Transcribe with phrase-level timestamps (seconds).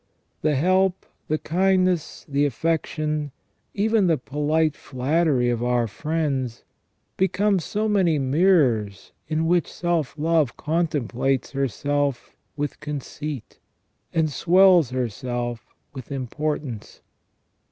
[0.41, 3.31] The help, the kindness, the affection,
[3.75, 6.63] even the polite flattery of our friends,
[7.17, 13.59] become so many mirrors in which self love contem plates herself with conceit,
[14.11, 17.01] and swells herself with importance.